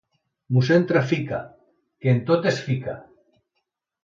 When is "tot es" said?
2.31-2.59